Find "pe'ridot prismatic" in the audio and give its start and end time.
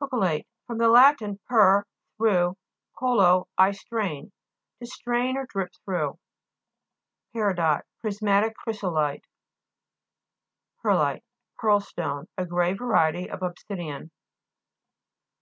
7.34-8.54